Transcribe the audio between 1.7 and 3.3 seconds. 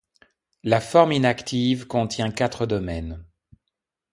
contient quatre domaines.